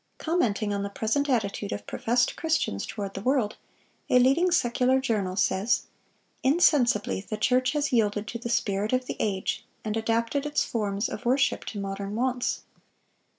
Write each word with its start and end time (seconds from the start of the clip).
Commenting 0.17 0.73
on 0.73 0.81
the 0.81 0.89
present 0.89 1.29
attitude 1.29 1.71
of 1.71 1.85
professed 1.85 2.35
Christians 2.35 2.87
toward 2.87 3.13
the 3.13 3.21
world, 3.21 3.57
a 4.09 4.17
leading 4.17 4.49
secular 4.49 4.99
journal 4.99 5.35
says: 5.35 5.83
"Insensibly 6.41 7.21
the 7.21 7.37
church 7.37 7.73
has 7.73 7.93
yielded 7.93 8.25
to 8.29 8.39
the 8.39 8.49
spirit 8.49 8.93
of 8.93 9.05
the 9.05 9.15
age, 9.19 9.63
and 9.85 9.95
adapted 9.95 10.43
its 10.47 10.65
forms 10.65 11.07
of 11.07 11.23
worship 11.23 11.65
to 11.65 11.79
modern 11.79 12.15
wants." 12.15 12.63